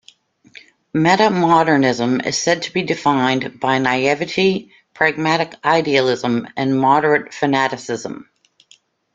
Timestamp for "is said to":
2.25-2.73